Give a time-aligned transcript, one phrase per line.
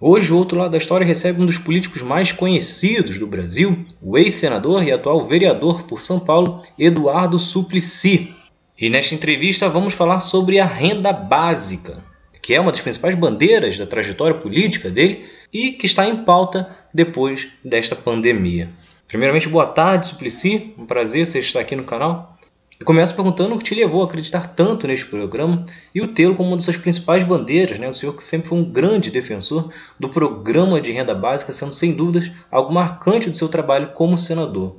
[0.00, 4.16] Hoje, o outro lado da história recebe um dos políticos mais conhecidos do Brasil, o
[4.16, 8.32] ex-senador e atual vereador por São Paulo, Eduardo Suplicy.
[8.78, 12.04] E nesta entrevista vamos falar sobre a renda básica,
[12.40, 16.70] que é uma das principais bandeiras da trajetória política dele e que está em pauta
[16.94, 18.70] depois desta pandemia.
[19.08, 20.74] Primeiramente, boa tarde, Suplicy.
[20.78, 22.37] Um prazer você estar aqui no canal.
[22.80, 26.36] E começo perguntando o que te levou a acreditar tanto neste programa e o tê-lo
[26.36, 27.88] como uma das suas principais bandeiras, né?
[27.88, 31.92] o senhor que sempre foi um grande defensor do programa de renda básica, sendo sem
[31.92, 34.76] dúvidas algo marcante do seu trabalho como senador.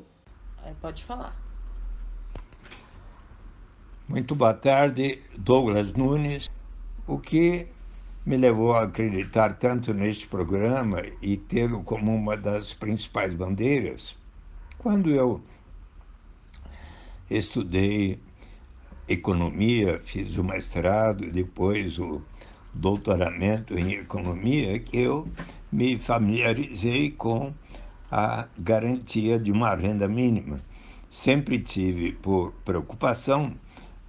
[0.82, 1.36] Pode falar.
[4.08, 6.50] Muito boa tarde, Douglas Nunes.
[7.06, 7.68] O que
[8.26, 14.16] me levou a acreditar tanto neste programa e tê-lo como uma das principais bandeiras?
[14.78, 15.42] Quando eu
[17.30, 18.20] estudei
[19.08, 22.22] economia, fiz o mestrado e depois o
[22.74, 25.28] doutoramento em economia, que eu
[25.72, 27.54] me familiarizei com
[28.12, 30.60] a garantia de uma renda mínima.
[31.10, 33.54] Sempre tive por preocupação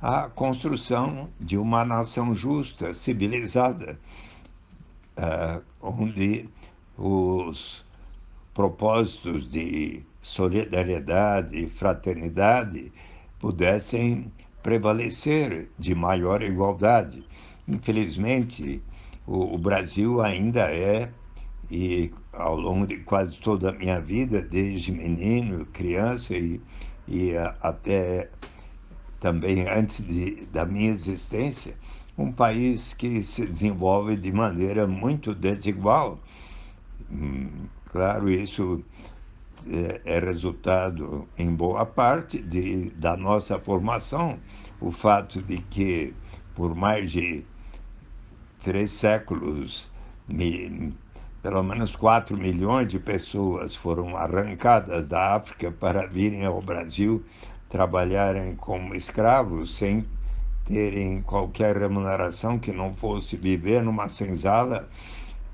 [0.00, 3.98] a construção de uma nação justa, civilizada,
[5.16, 6.48] uh, onde
[6.96, 7.84] os
[8.54, 12.92] propósitos de solidariedade e fraternidade
[13.40, 14.30] pudessem
[14.62, 17.24] prevalecer de maior igualdade.
[17.66, 18.82] Infelizmente,
[19.26, 21.10] o, o Brasil ainda é,
[21.70, 26.60] e ao longo de quase toda a minha vida, desde menino, criança e,
[27.08, 28.28] e até
[29.18, 31.74] também antes de, da minha existência,
[32.16, 36.18] um país que se desenvolve de maneira muito desigual.
[37.10, 37.48] Hum,
[37.86, 38.82] claro, isso
[39.66, 44.38] é, é resultado, em boa parte, de, da nossa formação,
[44.80, 46.14] o fato de que,
[46.54, 47.44] por mais de
[48.62, 49.90] três séculos,
[51.42, 57.24] pelo menos 4 milhões de pessoas foram arrancadas da África para virem ao Brasil
[57.68, 60.04] trabalharem como escravos sem
[60.64, 64.88] terem qualquer remuneração que não fosse viver numa senzala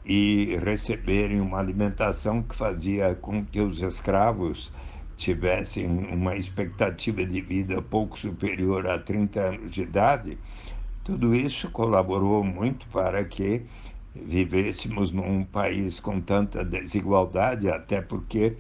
[0.07, 4.73] e receberem uma alimentação que fazia com que os escravos
[5.17, 10.39] tivessem uma expectativa de vida pouco superior a 30 anos de idade,
[11.03, 13.63] tudo isso colaborou muito para que
[14.15, 18.57] vivêssemos num país com tanta desigualdade, até porque,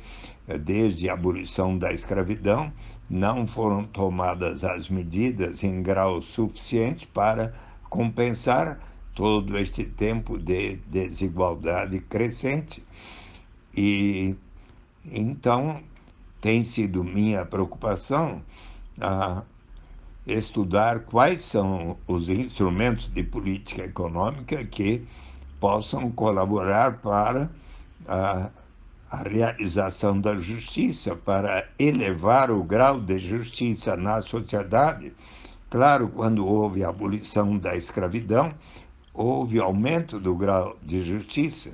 [0.60, 2.72] desde a abolição da escravidão,
[3.08, 7.54] não foram tomadas as medidas em grau suficiente para
[7.88, 8.78] compensar
[9.16, 12.84] todo este tempo de desigualdade crescente.
[13.74, 14.36] E
[15.04, 15.80] então
[16.40, 18.42] tem sido minha preocupação
[19.00, 19.42] a
[20.26, 25.02] estudar quais são os instrumentos de política econômica que
[25.58, 27.50] possam colaborar para
[28.06, 28.50] a,
[29.10, 35.12] a realização da justiça, para elevar o grau de justiça na sociedade.
[35.70, 38.52] Claro, quando houve a abolição da escravidão,
[39.16, 41.70] houve aumento do grau de justiça.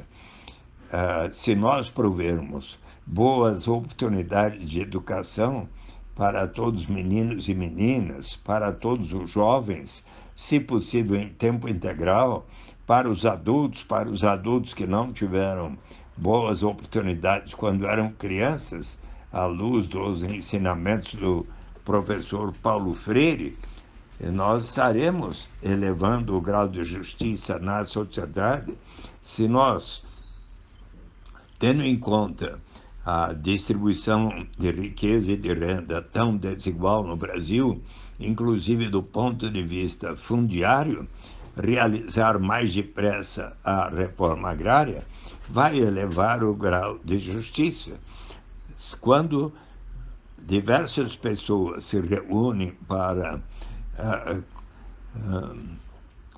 [0.87, 5.69] Uh, se nós provermos boas oportunidades de educação
[6.15, 10.05] para todos os meninos e meninas, para todos os jovens,
[10.37, 12.47] se possível em tempo integral,
[12.87, 15.77] para os adultos, para os adultos que não tiveram
[16.17, 18.99] boas oportunidades quando eram crianças,
[19.33, 21.47] à luz dos ensinamentos do
[21.85, 23.57] professor Paulo Freire,
[24.31, 28.73] nós estaremos elevando o grau de justiça na sociedade
[29.23, 30.03] se nós,
[31.59, 32.61] tendo em conta
[33.05, 37.83] a distribuição de riqueza e de renda tão desigual no Brasil,
[38.21, 41.09] inclusive do ponto de vista fundiário,
[41.57, 45.05] realizar mais depressa a reforma agrária
[45.49, 47.93] vai elevar o grau de justiça.
[49.01, 49.53] Quando
[50.39, 53.41] diversas pessoas se reúnem para
[53.99, 54.43] uh,
[55.17, 55.59] uh,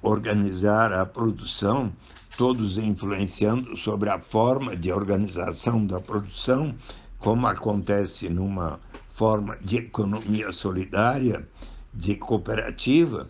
[0.03, 1.93] organizar a produção,
[2.37, 6.75] todos influenciando sobre a forma de organização da produção,
[7.19, 8.79] como acontece numa
[9.15, 11.47] forma de economia solidária,
[11.93, 13.29] de cooperativa,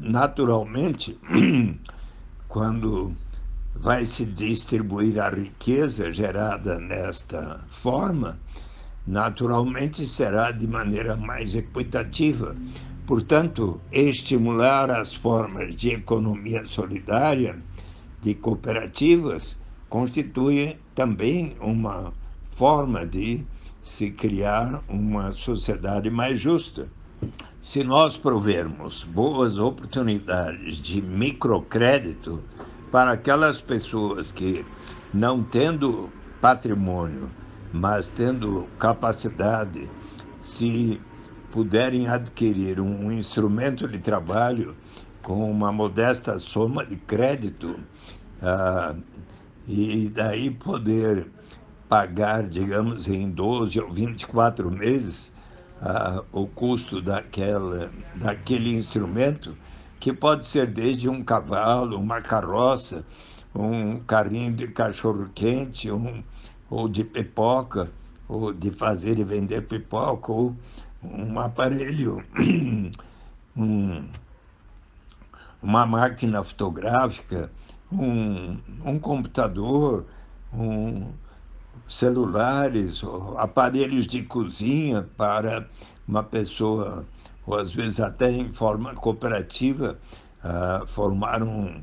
[0.00, 1.18] naturalmente,
[2.48, 3.14] quando
[3.74, 8.38] vai se distribuir a riqueza gerada nesta forma,
[9.06, 12.56] naturalmente será de maneira mais equitativa.
[13.06, 17.58] Portanto, estimular as formas de economia solidária,
[18.22, 19.56] de cooperativas,
[19.88, 22.12] constitui também uma
[22.54, 23.44] forma de
[23.82, 26.86] se criar uma sociedade mais justa.
[27.62, 32.40] Se nós provermos boas oportunidades de microcrédito
[32.92, 34.64] para aquelas pessoas que,
[35.12, 36.08] não tendo
[36.40, 37.28] patrimônio,
[37.72, 39.88] mas tendo capacidade,
[40.42, 41.00] se
[41.50, 44.76] puderem adquirir um instrumento de trabalho
[45.22, 47.78] com uma modesta soma de crédito
[48.42, 48.94] ah,
[49.68, 51.28] e daí poder
[51.88, 55.32] pagar, digamos, em 12 ou 24 meses
[55.82, 59.56] ah, o custo daquela, daquele instrumento,
[59.98, 63.04] que pode ser desde um cavalo, uma carroça,
[63.54, 66.22] um carrinho de cachorro-quente, um,
[66.70, 67.90] ou de pipoca,
[68.28, 70.56] ou de fazer e vender pipoca, ou
[71.02, 72.24] um aparelho,
[73.56, 74.08] um,
[75.60, 77.50] uma máquina fotográfica,
[77.92, 80.06] um, um computador,
[80.54, 81.08] um,
[81.88, 83.02] celulares,
[83.36, 85.68] aparelhos de cozinha para
[86.06, 87.04] uma pessoa,
[87.46, 89.98] ou às vezes até em forma cooperativa,
[90.44, 91.82] uh, formar um,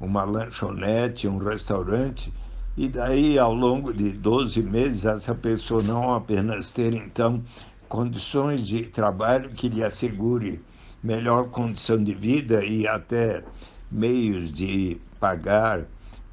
[0.00, 2.32] uma lanchonete, um restaurante,
[2.76, 7.42] e daí ao longo de 12 meses essa pessoa não apenas ter então
[7.88, 10.62] condições de trabalho que lhe assegure
[11.02, 13.44] melhor condição de vida e até
[13.90, 15.84] meios de pagar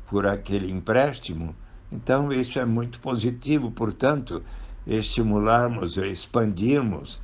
[0.07, 1.55] por aquele empréstimo,
[1.91, 4.41] então isso é muito positivo, portanto,
[4.87, 7.19] estimularmos e expandirmos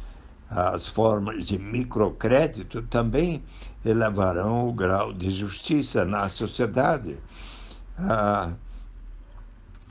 [0.49, 3.41] as formas de microcrédito também
[3.83, 7.17] elevarão o grau de justiça na sociedade.
[7.97, 8.51] Ah,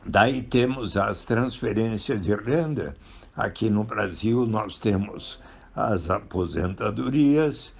[0.07, 2.95] daí temos as transferências de renda,
[3.37, 5.41] Aqui no Brasil, nós temos
[5.75, 7.73] as aposentadorias,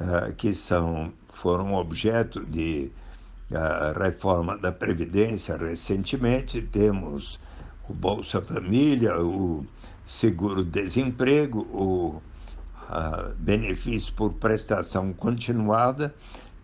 [0.00, 2.92] uh, que são, foram objeto de
[3.50, 6.62] uh, reforma da Previdência recentemente.
[6.62, 7.40] Temos
[7.88, 9.66] o Bolsa Família, o
[10.06, 12.22] seguro-desemprego, o
[12.88, 16.14] uh, benefício por prestação continuada.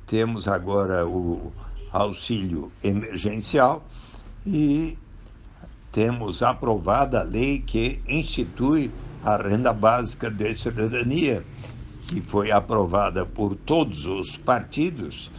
[0.07, 1.53] Temos agora o
[1.91, 3.85] auxílio emergencial
[4.47, 4.97] e
[5.97, 8.91] temos aprovada a lei que institui
[9.25, 11.43] a renda básica de cidadania,
[12.07, 15.31] que foi aprovada por todos os partidos,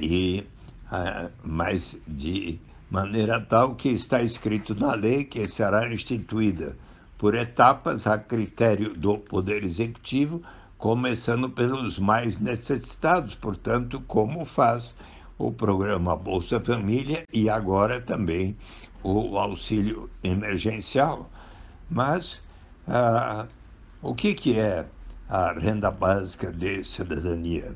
[0.00, 0.46] e,
[0.90, 2.58] ah, mas de
[2.90, 6.74] maneira tal que está escrito na lei que será instituída
[7.18, 10.42] por etapas a critério do Poder Executivo,
[10.78, 14.96] começando pelos mais necessitados, portanto, como faz
[15.38, 18.56] o programa Bolsa Família e agora também
[19.02, 21.30] o auxílio emergencial.
[21.90, 22.42] Mas
[22.88, 23.46] ah,
[24.02, 24.86] o que, que é
[25.28, 27.74] a renda básica de cidadania?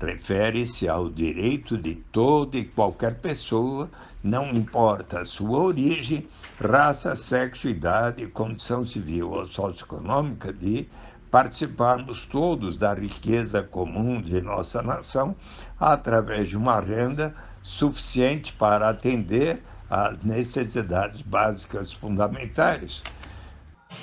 [0.00, 3.88] Refere-se ao direito de toda e qualquer pessoa,
[4.22, 6.26] não importa a sua origem,
[6.60, 10.88] raça, sexo, idade, condição civil ou socioeconômica, de
[11.34, 15.34] participarmos todos da riqueza comum de nossa nação
[15.80, 19.60] através de uma renda suficiente para atender
[19.90, 23.02] às necessidades básicas fundamentais.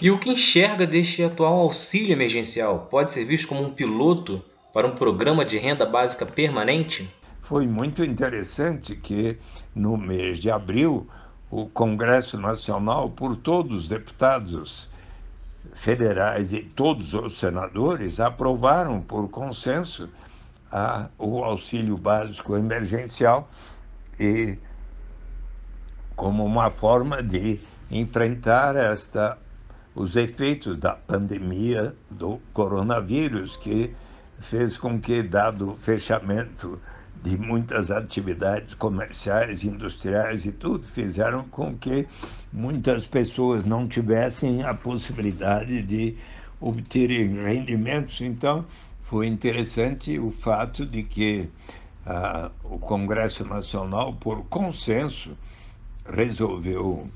[0.02, 4.44] E o que enxerga deste atual auxílio emergencial pode ser visto como um piloto
[4.74, 7.10] para um programa de renda básica permanente?
[7.44, 9.38] Foi muito interessante que
[9.74, 11.08] no mês de abril
[11.50, 14.91] o Congresso Nacional, por todos os deputados
[15.74, 20.10] federais e todos os senadores aprovaram por consenso
[20.72, 23.50] a, o auxílio básico emergencial
[24.20, 24.58] e
[26.16, 29.38] como uma forma de enfrentar esta
[29.94, 33.94] os efeitos da pandemia do coronavírus que
[34.40, 36.80] fez com que dado o fechamento
[37.24, 42.08] de muitas atividades comerciais, industriais e tudo, fizeram com que
[42.52, 46.18] muitas pessoas não tivessem a possibilidade de
[46.60, 48.22] obterem rendimentos.
[48.22, 48.66] Então,
[49.04, 51.48] foi interessante o fato de que
[52.06, 55.38] ah, o Congresso Nacional, por consenso,
[56.06, 57.08] resolveu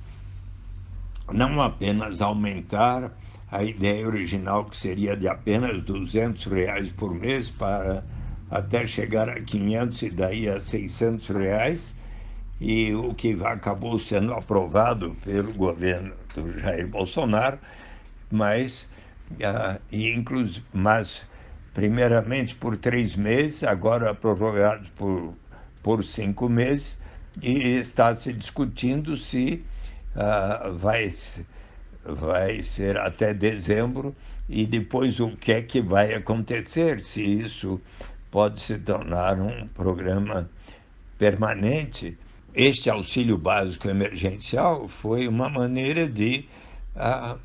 [1.33, 3.11] não apenas aumentar
[3.51, 8.03] a ideia original, que seria de apenas 200 reais por mês para
[8.49, 11.95] até chegar a 500 e daí a 600 reais,
[12.59, 17.59] e o que acabou sendo aprovado pelo governo do Jair Bolsonaro,
[18.31, 18.87] mas,
[19.31, 21.25] uh, inclusive, mas
[21.73, 25.33] primeiramente por três meses, agora prorrogados por,
[25.83, 26.97] por cinco meses,
[27.41, 29.63] e está se discutindo se
[30.15, 31.11] uh, vai,
[32.05, 34.15] vai ser até dezembro
[34.47, 37.81] e depois o que é que vai acontecer, se isso
[38.35, 40.49] pode se tornar um programa
[41.17, 42.17] permanente.
[42.53, 46.43] Este auxílio básico emergencial foi uma maneira de
[46.97, 47.39] uh,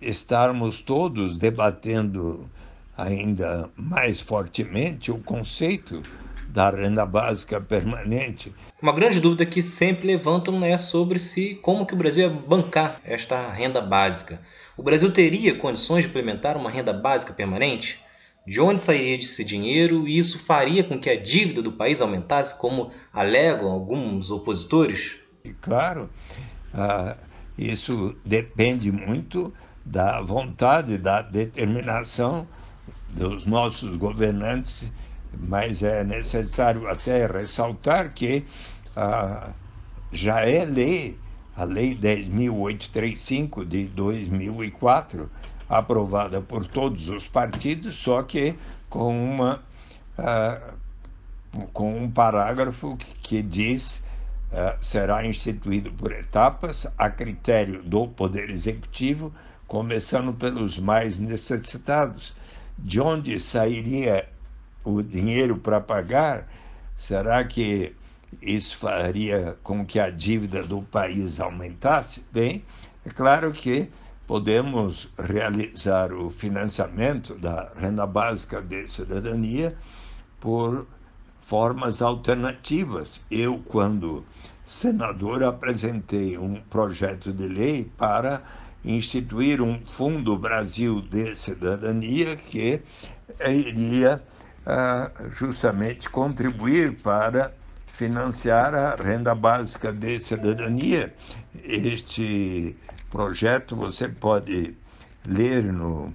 [0.00, 2.48] estarmos todos debatendo
[2.96, 6.02] ainda mais fortemente o conceito
[6.48, 8.50] da renda básica permanente.
[8.80, 12.98] Uma grande dúvida que sempre levantam é sobre se como que o Brasil ia bancar
[13.04, 14.40] esta renda básica.
[14.74, 18.07] O Brasil teria condições de implementar uma renda básica permanente?
[18.48, 22.58] De onde sairia esse dinheiro e isso faria com que a dívida do país aumentasse,
[22.58, 25.18] como alegam alguns opositores?
[25.60, 26.08] Claro,
[26.72, 27.14] uh,
[27.58, 29.52] isso depende muito
[29.84, 32.48] da vontade, da determinação
[33.10, 34.90] dos nossos governantes,
[35.38, 38.44] mas é necessário até ressaltar que
[38.96, 39.52] uh,
[40.10, 41.18] já é lei,
[41.54, 45.30] a Lei 10.835 de 2004,
[45.68, 48.54] aprovada por todos os partidos, só que
[48.88, 49.62] com uma
[50.18, 50.78] uh,
[51.72, 54.02] com um parágrafo que, que diz
[54.52, 59.32] uh, será instituído por etapas a critério do Poder Executivo,
[59.66, 62.34] começando pelos mais necessitados.
[62.78, 64.28] De onde sairia
[64.84, 66.46] o dinheiro para pagar?
[66.96, 67.94] Será que
[68.40, 72.24] isso faria com que a dívida do país aumentasse?
[72.32, 72.64] Bem,
[73.04, 73.90] é claro que
[74.28, 79.74] podemos realizar o financiamento da renda básica de cidadania
[80.38, 80.86] por
[81.40, 83.24] formas alternativas.
[83.30, 84.22] Eu, quando
[84.66, 88.42] senador, apresentei um projeto de lei para
[88.84, 92.82] instituir um Fundo Brasil de Cidadania que
[93.40, 94.22] iria
[94.66, 97.54] uh, justamente contribuir para
[97.98, 101.12] financiar a renda básica de cidadania.
[101.64, 102.76] Este
[103.10, 104.76] projeto você pode
[105.26, 106.14] ler no,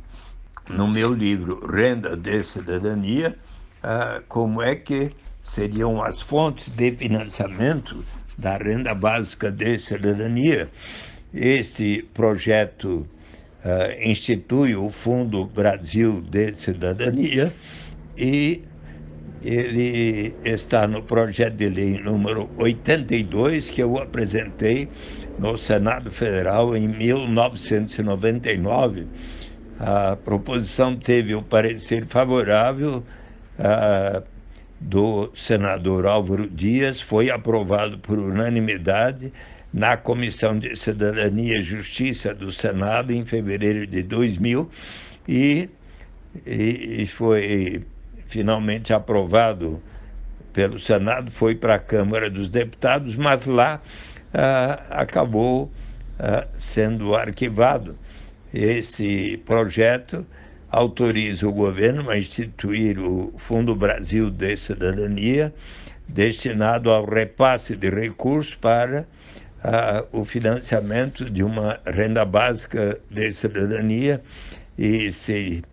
[0.69, 3.37] no meu livro Renda de Cidadania,
[3.83, 5.11] ah, como é que
[5.41, 8.01] seriam as fontes de financiamento
[8.37, 10.69] da renda básica de cidadania.
[11.33, 13.05] Este projeto
[13.65, 17.53] ah, institui o Fundo Brasil de Cidadania
[18.17, 18.63] e
[19.43, 24.87] ele está no projeto de lei número 82, que eu apresentei
[25.37, 29.07] no Senado Federal em 1999.
[29.79, 33.03] A proposição teve o parecer favorável
[33.59, 34.23] uh,
[34.79, 39.33] do senador Álvaro Dias, foi aprovado por unanimidade
[39.73, 44.69] na Comissão de Cidadania e Justiça do Senado em fevereiro de 2000
[45.27, 45.69] e,
[46.45, 47.83] e foi
[48.33, 49.79] finalmente aprovado
[50.51, 53.79] pelo Senado, foi para a Câmara dos Deputados, mas lá
[54.33, 55.71] ah, acabou
[56.17, 57.95] ah, sendo arquivado.
[58.51, 60.25] Esse projeto
[60.71, 65.53] autoriza o governo a instituir o Fundo Brasil de Cidadania,
[66.07, 69.05] destinado ao repasse de recursos para
[69.63, 74.19] ah, o financiamento de uma renda básica de cidadania
[74.75, 75.63] e se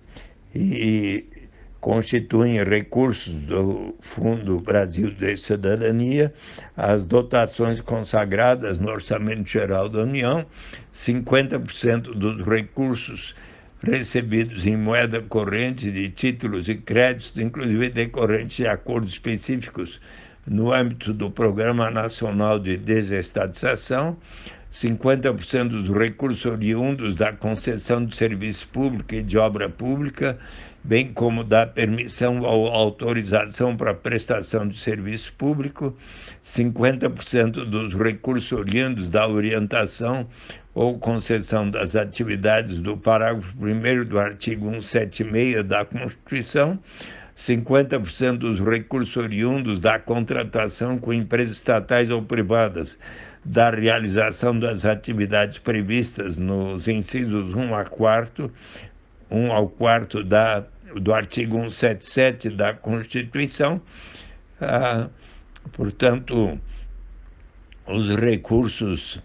[0.55, 1.40] e
[1.81, 6.33] constituem recursos do Fundo Brasil de Cidadania.
[6.77, 10.45] As dotações consagradas no Orçamento Geral da União,
[10.95, 13.35] 50% dos recursos
[13.83, 19.99] recebidos em moeda corrente de títulos e créditos, inclusive decorrentes de acordos específicos
[20.47, 24.17] no âmbito do Programa Nacional de Desestatização,
[24.73, 30.39] 50% dos recursos oriundos da concessão de serviço público e de obra pública,
[30.83, 35.97] bem como da permissão ou autorização para prestação de serviço público,
[36.45, 40.27] 50% dos recursos oriundos da orientação
[40.73, 46.79] ou concessão das atividades do parágrafo 1 do artigo 176 da Constituição,
[47.37, 52.99] 50% dos recursos oriundos da contratação com empresas estatais ou privadas,
[53.45, 58.53] da realização das atividades previstas nos incisos 1 a 4,
[59.31, 60.65] 1 ao 4 da,
[60.97, 63.81] do artigo 177 da Constituição.
[64.61, 65.09] Ah,
[65.73, 66.59] portanto,
[67.87, 69.21] os recursos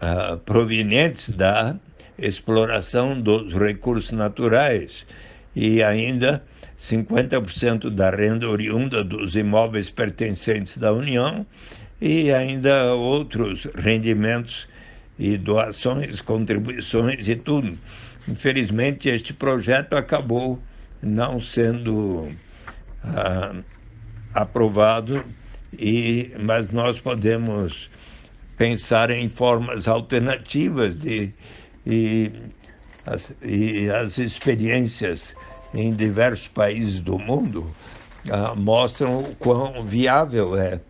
[0.00, 1.76] ah, provenientes da
[2.18, 5.06] exploração dos recursos naturais
[5.54, 6.42] e ainda
[6.80, 11.46] 50% da renda oriunda dos imóveis pertencentes da União
[12.00, 14.68] e ainda outros rendimentos
[15.18, 17.78] e doações, contribuições e tudo.
[18.28, 20.58] Infelizmente, este projeto acabou
[21.02, 22.30] não sendo
[23.04, 23.54] ah,
[24.34, 25.24] aprovado,
[25.78, 27.90] e, mas nós podemos
[28.56, 31.32] pensar em formas alternativas de,
[31.86, 32.30] e,
[33.06, 35.34] as, e as experiências
[35.74, 37.66] em diversos países do mundo
[38.30, 40.80] ah, mostram o quão viável é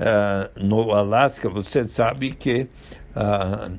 [0.00, 2.66] uh, no Alasca, você sabe que
[3.14, 3.78] uh,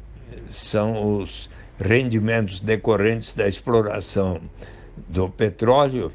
[0.50, 1.50] são os
[1.80, 4.40] rendimentos decorrentes da exploração
[5.10, 6.12] do petróleo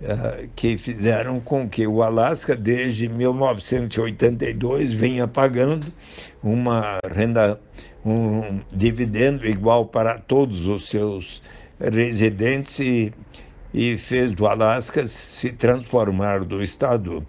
[0.00, 5.88] uh, que fizeram com que o Alasca, desde 1982, venha pagando
[6.42, 7.60] uma renda,
[8.04, 11.42] um dividendo igual para todos os seus
[11.80, 13.12] residentes e,
[13.74, 17.26] e fez do Alasca se transformar do estado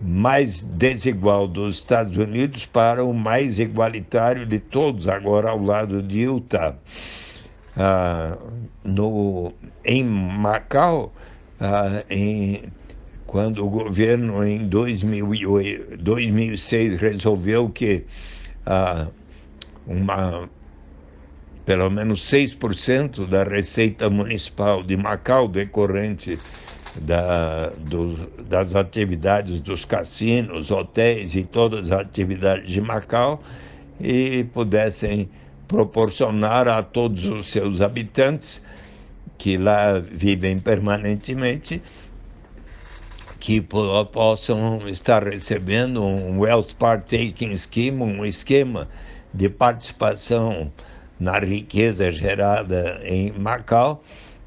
[0.00, 6.20] mais desigual dos Estados Unidos para o mais igualitário de todos, agora ao lado de
[6.20, 6.76] Utah.
[7.76, 8.36] Ah,
[8.84, 9.52] no,
[9.84, 11.12] em Macau,
[11.60, 12.64] ah, em,
[13.26, 18.04] quando o governo em 2008, 2006 resolveu que
[18.66, 19.08] ah,
[19.86, 20.48] uma,
[21.64, 26.38] pelo menos 6% da receita municipal de Macau decorrente
[26.96, 33.42] da, do, das atividades dos cassinos, hotéis e todas as atividades de Macau
[34.00, 35.28] e pudessem
[35.66, 38.64] proporcionar a todos os seus habitantes
[39.36, 41.82] que lá vivem permanentemente
[43.38, 48.88] que possam estar recebendo um Wealth Partaking Scheme, um esquema
[49.32, 50.72] de participação
[51.20, 54.02] na riqueza gerada em Macau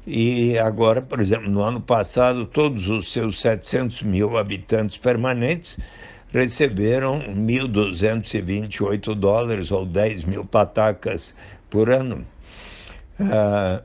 [0.06, 5.78] e agora, por exemplo, no ano passado, todos os seus 700 mil habitantes permanentes
[6.32, 11.32] receberam 1.228 dólares ou 10 mil patacas
[11.70, 12.26] por ano.
[13.20, 13.82] Ah,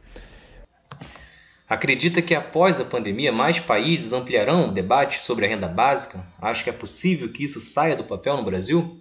[1.68, 6.26] Acredita que após a pandemia mais países ampliarão o debate sobre a renda básica?
[6.42, 9.01] Acha que é possível que isso saia do papel no Brasil?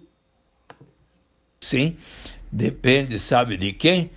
[1.63, 1.95] Sim,
[2.51, 4.09] depende, sabe de quem?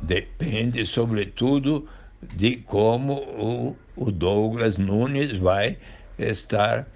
[0.00, 1.88] Depende, sobretudo,
[2.20, 5.78] de como o, o Douglas Nunes vai
[6.18, 6.86] estar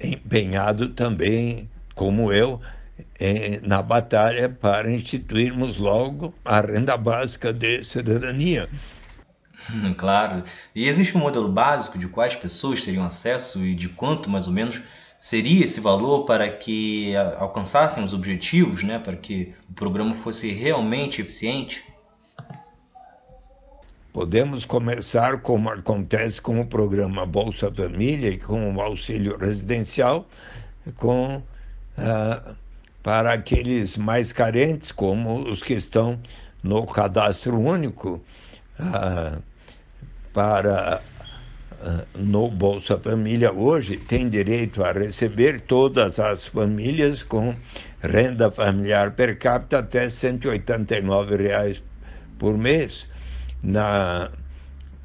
[0.00, 2.60] empenhado também, como eu,
[3.18, 8.68] em, na batalha para instituirmos logo a renda básica de cidadania.
[9.96, 10.42] Claro.
[10.74, 14.52] E existe um modelo básico de quais pessoas teriam acesso e de quanto, mais ou
[14.52, 14.82] menos,
[15.22, 21.20] seria esse valor para que alcançassem os objetivos, né, para que o programa fosse realmente
[21.20, 21.84] eficiente?
[24.12, 30.26] Podemos começar como acontece com o programa Bolsa Família e com o auxílio residencial,
[30.96, 32.56] com uh,
[33.00, 36.18] para aqueles mais carentes, como os que estão
[36.64, 38.20] no cadastro único,
[38.80, 39.40] uh,
[40.32, 41.00] para
[42.14, 47.54] no Bolsa Família hoje tem direito a receber todas as famílias com
[48.00, 51.82] renda familiar per capita até 189 reais
[52.38, 53.06] por mês.
[53.62, 54.30] Na,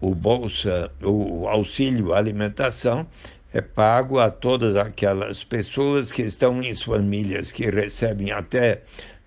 [0.02, 3.08] o Bolsa, o auxílio alimentação
[3.54, 8.82] é pago a todas aquelas pessoas que estão em famílias que recebem até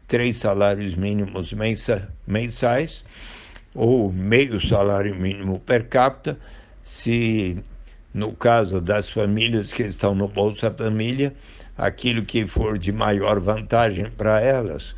[0.06, 1.54] três salários mínimos
[2.26, 3.04] mensais
[3.74, 6.36] ou meio salário mínimo per capita
[6.90, 7.56] se,
[8.12, 11.32] no caso das famílias que estão no Bolsa Família,
[11.78, 14.96] aquilo que for de maior vantagem para elas.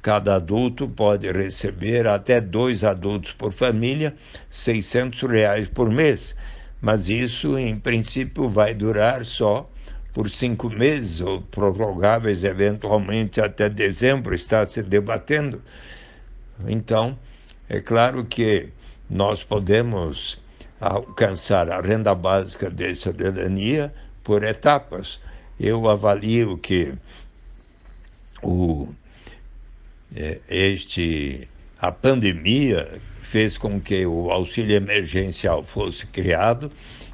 [0.00, 4.14] Cada adulto pode receber até dois adultos por família,
[4.50, 6.34] 600 reais por mês.
[6.80, 9.70] Mas isso, em princípio, vai durar só
[10.14, 15.60] por cinco meses, ou prorrogáveis eventualmente até dezembro, está se debatendo.
[16.66, 17.18] Então,
[17.68, 18.70] é claro que
[19.10, 20.42] nós podemos
[20.80, 25.20] alcançar a renda básica de cidadania por etapas.
[25.58, 26.92] Eu avalio que
[28.42, 28.88] o,
[30.14, 31.48] é, este,
[31.80, 36.70] a pandemia fez com que o auxílio emergencial fosse criado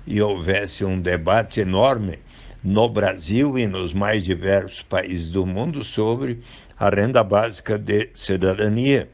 [0.07, 2.19] e houvesse um debate enorme
[2.63, 6.41] no Brasil e nos mais diversos países do mundo sobre
[6.79, 9.09] a renda básica de cidadania.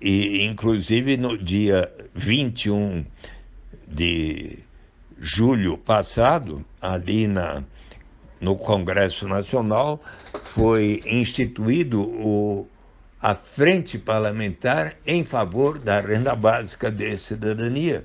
[0.00, 3.04] E, inclusive, no dia 21
[3.94, 4.58] de
[5.20, 7.62] julho passado, ali na,
[8.40, 10.02] no Congresso Nacional,
[10.42, 12.68] foi instituído o,
[13.20, 18.04] a Frente Parlamentar em favor da renda básica de cidadania.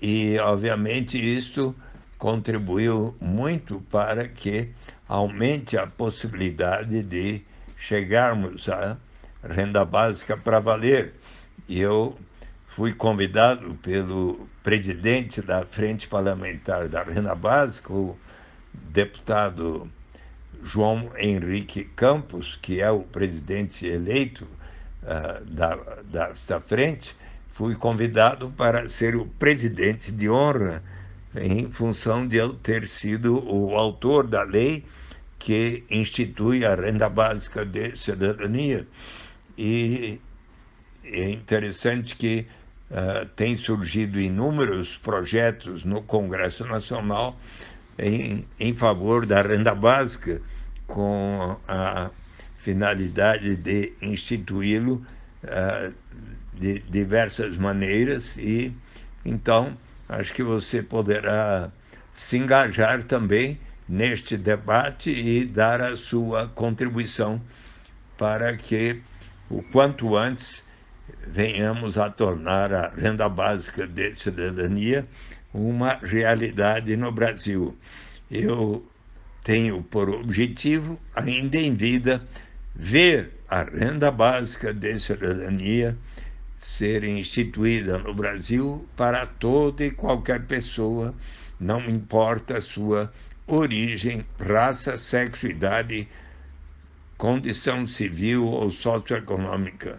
[0.00, 1.74] E, obviamente, isso
[2.16, 4.70] contribuiu muito para que
[5.08, 7.42] aumente a possibilidade de
[7.76, 8.96] chegarmos à
[9.42, 11.14] renda básica para valer.
[11.68, 12.16] E eu
[12.68, 18.16] fui convidado pelo presidente da Frente Parlamentar da Renda Básica, o
[18.72, 19.90] deputado
[20.62, 24.46] João Henrique Campos, que é o presidente eleito
[25.02, 27.16] uh, da, desta frente,
[27.48, 30.82] fui convidado para ser o presidente de honra
[31.34, 34.84] em função de eu ter sido o autor da lei
[35.38, 38.86] que institui a renda básica de cidadania.
[39.56, 40.20] E
[41.04, 42.46] é interessante que
[42.90, 47.38] uh, tem surgido inúmeros projetos no Congresso Nacional
[47.98, 50.40] em, em favor da renda básica,
[50.86, 52.10] com a
[52.56, 55.04] finalidade de instituí-lo
[55.44, 55.92] uh,
[56.54, 58.36] de diversas maneiras.
[58.36, 58.72] E
[59.24, 59.76] então
[60.08, 61.70] acho que você poderá
[62.14, 67.40] se engajar também neste debate e dar a sua contribuição
[68.18, 69.00] para que
[69.48, 70.62] o quanto antes
[71.26, 75.06] venhamos a tornar a renda básica de cidadania
[75.52, 77.76] uma realidade no Brasil.
[78.30, 78.84] Eu
[79.42, 82.22] tenho por objetivo, ainda em vida,
[82.74, 85.96] ver a renda básica de cidadania
[86.60, 91.14] ser instituída no Brasil para toda e qualquer pessoa,
[91.58, 93.12] não importa a sua
[93.46, 96.06] origem, raça, sexo, idade,
[97.16, 99.98] condição civil ou socioeconômica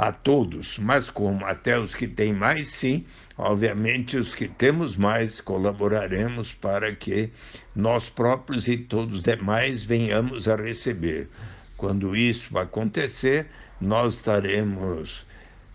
[0.00, 3.04] a todos, mas como até os que têm mais, sim,
[3.36, 7.30] obviamente os que temos mais colaboraremos para que
[7.76, 11.28] nós próprios e todos os demais venhamos a receber.
[11.76, 15.26] Quando isso acontecer, nós estaremos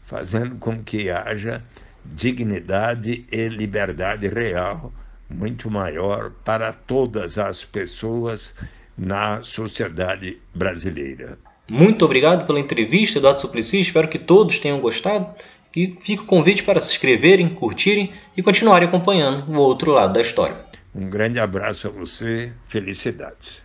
[0.05, 1.63] fazendo com que haja
[2.03, 4.91] dignidade e liberdade real
[5.29, 8.55] muito maior para todas as pessoas
[8.97, 11.37] na sociedade brasileira.
[11.67, 13.81] Muito obrigado pela entrevista, Eduardo Suplicy.
[13.81, 15.33] Espero que todos tenham gostado.
[15.75, 20.21] E fica o convite para se inscreverem, curtirem e continuarem acompanhando o outro lado da
[20.21, 20.55] história.
[20.93, 23.64] Um grande abraço a você, felicidades.